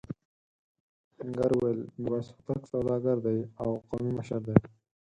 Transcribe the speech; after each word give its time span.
آهنګر 1.19 1.51
وویل 1.53 1.79
میرويس 2.01 2.27
هوتک 2.35 2.61
سوداګر 2.71 3.17
دی 3.25 3.37
او 3.61 3.69
قومي 3.89 4.11
مشر 4.19 4.39
دی. 4.47 4.55